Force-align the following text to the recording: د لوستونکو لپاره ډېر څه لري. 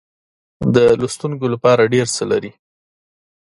د 0.75 0.77
لوستونکو 1.01 1.45
لپاره 1.53 1.89
ډېر 1.93 2.07
څه 2.15 2.23
لري. 2.31 2.51